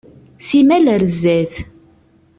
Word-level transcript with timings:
Simmal 0.47 0.85
ar 0.93 1.01
zdat. 1.13 1.53